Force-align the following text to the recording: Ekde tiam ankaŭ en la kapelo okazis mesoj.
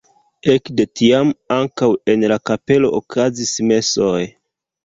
Ekde 0.53 0.85
tiam 1.01 1.33
ankaŭ 1.57 1.89
en 2.13 2.25
la 2.33 2.39
kapelo 2.51 2.91
okazis 3.03 3.55
mesoj. 3.75 4.19